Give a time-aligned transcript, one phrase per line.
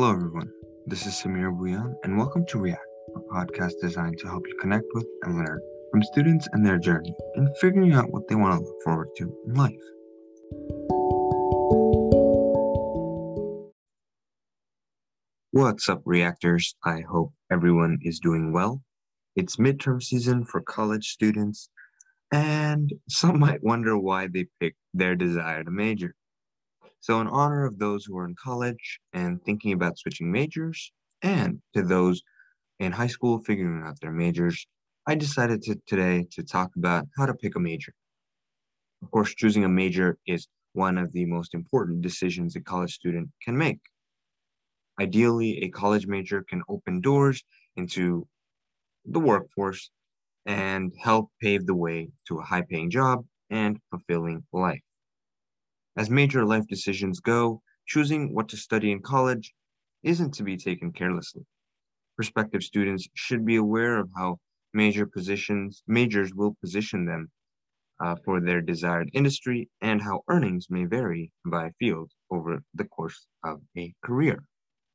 [0.00, 0.50] Hello, everyone.
[0.86, 2.80] This is Samir Bouyan, and welcome to React,
[3.16, 7.14] a podcast designed to help you connect with and learn from students and their journey
[7.34, 9.74] in figuring out what they want to look forward to in life.
[15.50, 16.74] What's up, Reactors?
[16.82, 18.80] I hope everyone is doing well.
[19.36, 21.68] It's midterm season for college students,
[22.32, 26.14] and some might wonder why they picked their desired major.
[27.00, 31.60] So, in honor of those who are in college and thinking about switching majors, and
[31.74, 32.22] to those
[32.80, 34.66] in high school figuring out their majors,
[35.06, 37.94] I decided to, today to talk about how to pick a major.
[39.02, 43.30] Of course, choosing a major is one of the most important decisions a college student
[43.42, 43.80] can make.
[45.00, 47.42] Ideally, a college major can open doors
[47.74, 48.28] into
[49.04, 49.90] the workforce
[50.46, 54.82] and help pave the way to a high paying job and fulfilling life.
[55.96, 59.52] As major life decisions go, choosing what to study in college
[60.04, 61.44] isn't to be taken carelessly.
[62.16, 64.38] Prospective students should be aware of how
[64.72, 67.30] major positions majors will position them
[67.98, 73.26] uh, for their desired industry and how earnings may vary by field over the course
[73.44, 74.44] of a career.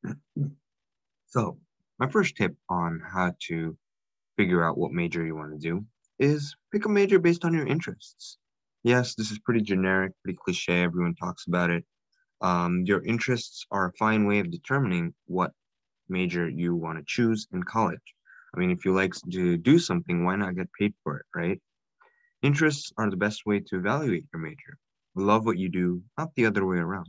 [1.27, 1.59] so,
[1.99, 3.77] my first tip on how to
[4.37, 5.85] figure out what major you want to do
[6.19, 8.37] is pick a major based on your interests
[8.86, 10.83] yes, this is pretty generic, pretty cliche.
[10.83, 11.83] Everyone talks about it.
[12.41, 15.52] Um, your interests are a fine way of determining what
[16.08, 18.14] major you want to choose in college.
[18.55, 21.59] I mean, if you like to do something, why not get paid for it, right?
[22.44, 24.77] Interests are the best way to evaluate your major.
[25.16, 27.08] Love what you do, not the other way around.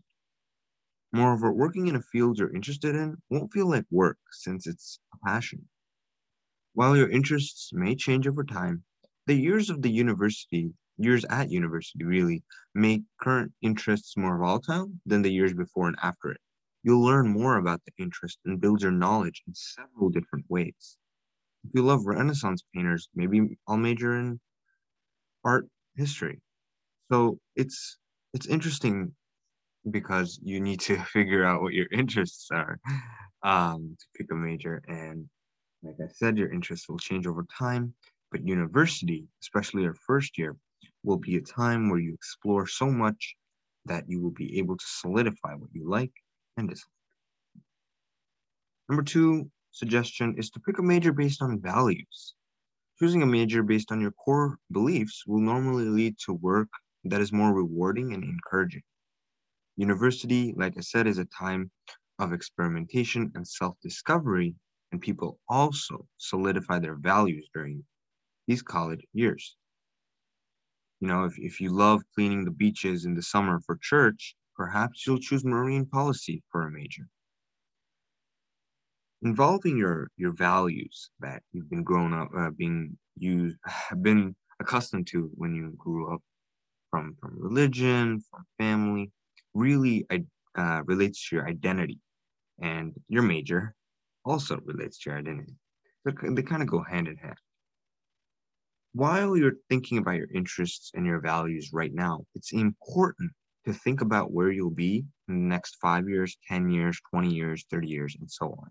[1.12, 5.18] Moreover, working in a field you're interested in won't feel like work since it's a
[5.26, 5.68] passion.
[6.72, 8.84] While your interests may change over time,
[9.26, 12.42] the years of the university years at university really
[12.74, 16.40] make current interests more volatile than the years before and after it.
[16.82, 20.96] You'll learn more about the interest and build your knowledge in several different ways.
[21.64, 24.40] If you love Renaissance painters, maybe I'll major in
[25.44, 26.40] art history.
[27.10, 27.98] So it's
[28.34, 29.14] it's interesting
[29.90, 32.78] because you need to figure out what your interests are
[33.42, 34.82] um, to pick a major.
[34.88, 35.28] And
[35.82, 37.94] like I said, your interests will change over time.
[38.32, 40.56] But university, especially your first year,
[41.02, 43.36] will be a time where you explore so much
[43.84, 46.12] that you will be able to solidify what you like
[46.56, 46.90] and dislike.
[48.88, 52.34] Number two suggestion is to pick a major based on values.
[52.98, 56.68] Choosing a major based on your core beliefs will normally lead to work
[57.04, 58.82] that is more rewarding and encouraging.
[59.76, 61.70] University, like I said, is a time
[62.18, 64.54] of experimentation and self discovery,
[64.92, 67.84] and people also solidify their values during
[68.46, 69.56] these college years.
[71.00, 75.06] You know, if, if you love cleaning the beaches in the summer for church, perhaps
[75.06, 77.08] you'll choose marine policy for a major.
[79.22, 85.06] Involving your your values that you've been grown up uh, being used have been accustomed
[85.08, 86.20] to when you grew up
[86.90, 89.10] from from religion, from family,
[89.54, 90.06] really
[90.54, 91.98] uh, relates to your identity,
[92.60, 93.74] and your major
[94.24, 95.54] also relates to your identity.
[96.04, 97.36] They, they kind of go hand in hand
[98.96, 103.30] while you're thinking about your interests and your values right now, it's important
[103.66, 107.66] to think about where you'll be in the next five years, 10 years, 20 years,
[107.70, 108.70] 30 years, and so on.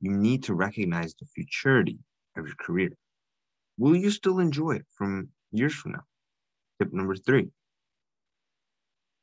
[0.00, 1.98] You need to recognize the futurity
[2.38, 2.92] of your career.
[3.76, 6.04] Will you still enjoy it from years from now?
[6.80, 7.50] Tip number three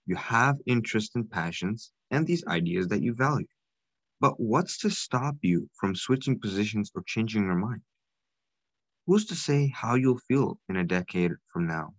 [0.06, 3.48] you have interests and passions and these ideas that you value.
[4.20, 7.82] But what's to stop you from switching positions or changing your mind?
[9.08, 11.94] Who's to say how you'll feel in a decade from now?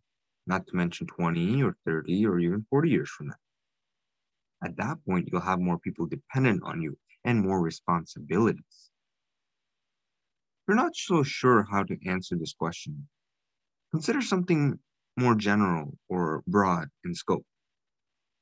[0.47, 3.37] Not to mention 20 or 30 or even 40 years from now.
[4.65, 8.91] At that point, you'll have more people dependent on you and more responsibilities.
[10.67, 13.09] You're not so sure how to answer this question,
[13.93, 14.81] consider something
[15.17, 17.47] more general or broad in scope.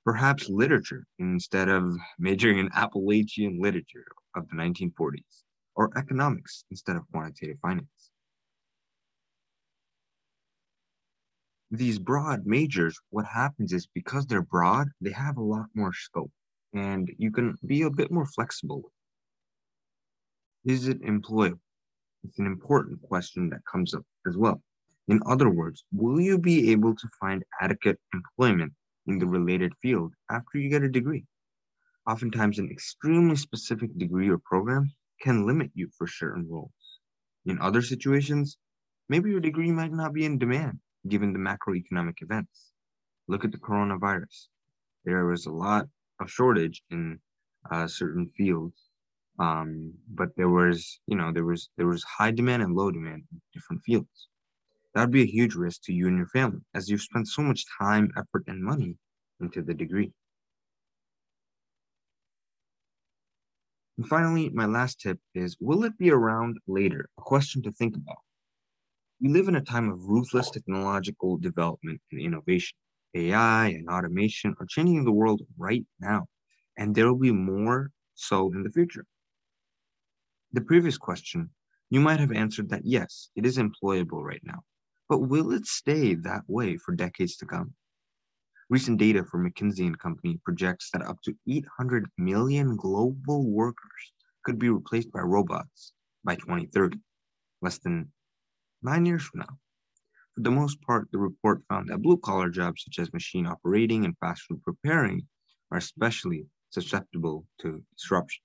[0.06, 5.42] Perhaps literature instead of majoring in Appalachian literature of the 1940s,
[5.74, 8.10] or economics instead of quantitative finance.
[11.76, 16.30] These broad majors, what happens is because they're broad, they have a lot more scope
[16.74, 18.92] and you can be a bit more flexible.
[20.64, 21.60] Is it employable?
[22.24, 24.62] It's an important question that comes up as well.
[25.08, 28.72] In other words, will you be able to find adequate employment
[29.06, 31.24] in the related field after you get a degree?
[32.06, 34.90] Oftentimes, an extremely specific degree or program
[35.20, 36.70] can limit you for certain roles.
[37.46, 38.56] In other situations,
[39.08, 42.72] maybe your degree might not be in demand given the macroeconomic events.
[43.28, 44.48] Look at the coronavirus.
[45.04, 45.86] There was a lot
[46.20, 47.18] of shortage in
[47.70, 48.80] uh, certain fields.
[49.38, 53.24] Um, but there was, you know, there was there was high demand and low demand
[53.32, 54.28] in different fields.
[54.94, 57.42] That would be a huge risk to you and your family, as you've spent so
[57.42, 58.96] much time, effort, and money
[59.40, 60.12] into the degree.
[63.98, 67.08] And finally, my last tip is Will it be around later?
[67.18, 68.18] A question to think about.
[69.24, 72.76] We live in a time of ruthless technological development and innovation.
[73.14, 76.26] AI and automation are changing the world right now,
[76.76, 79.06] and there will be more so in the future.
[80.52, 81.48] The previous question,
[81.88, 84.58] you might have answered that yes, it is employable right now,
[85.08, 87.72] but will it stay that way for decades to come?
[88.68, 94.12] Recent data from McKinsey and Company projects that up to 800 million global workers
[94.44, 95.94] could be replaced by robots
[96.24, 96.98] by 2030,
[97.62, 98.12] less than
[98.84, 99.58] nine years from now.
[100.34, 104.04] For the most part, the report found that blue collar jobs such as machine operating
[104.04, 105.26] and fast food preparing
[105.70, 108.42] are especially susceptible to disruption.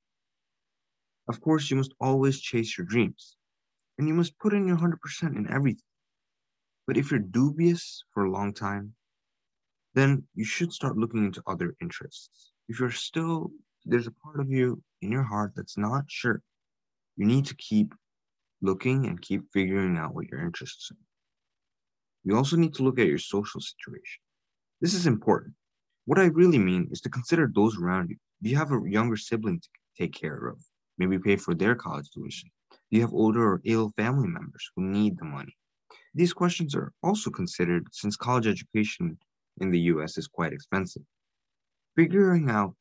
[1.27, 3.37] Of course, you must always chase your dreams
[3.97, 5.83] and you must put in your 100% in everything.
[6.87, 8.93] But if you're dubious for a long time,
[9.93, 12.51] then you should start looking into other interests.
[12.67, 13.51] If you're still,
[13.85, 16.41] there's a part of you in your heart that's not sure,
[17.17, 17.93] you need to keep
[18.61, 20.97] looking and keep figuring out what your interests are.
[22.23, 24.21] You also need to look at your social situation.
[24.81, 25.53] This is important.
[26.05, 28.17] What I really mean is to consider those around you.
[28.41, 29.67] Do you have a younger sibling to
[29.97, 30.59] take care of?
[30.97, 32.49] Maybe pay for their college tuition.
[32.71, 35.55] Do you have older or ill family members who need the money?
[36.13, 39.17] These questions are also considered since college education
[39.61, 41.03] in the US is quite expensive.
[41.95, 42.75] Figuring out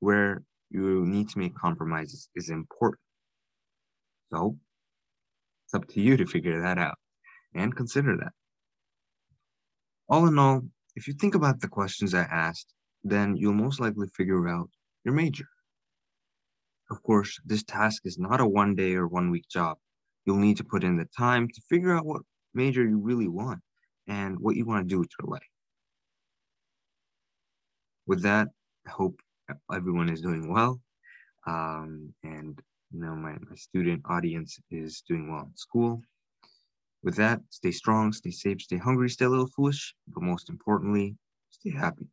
[0.00, 3.00] where you need to make compromises is important.
[4.32, 4.56] So
[5.64, 6.96] it's up to you to figure that out
[7.54, 8.32] and consider that.
[10.08, 10.62] All in all,
[10.96, 12.72] if you think about the questions I asked,
[13.02, 14.70] then you'll most likely figure out
[15.04, 15.46] your major.
[16.90, 19.78] Of course, this task is not a one day or one week job.
[20.26, 22.22] You'll need to put in the time to figure out what
[22.54, 23.60] major you really want
[24.06, 25.48] and what you want to do with your life
[28.06, 28.48] with that,
[28.86, 29.20] I hope
[29.72, 30.80] everyone is doing well.
[31.46, 32.58] Um, and
[32.92, 36.02] you know, my, my student audience is doing well in school.
[37.02, 41.16] With that, stay strong, stay safe, stay hungry, stay a little foolish, but most importantly,
[41.50, 42.08] stay happy.